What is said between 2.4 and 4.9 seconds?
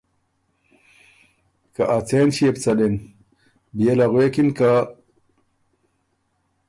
بو څلِن۔ بيې له غوېکِن که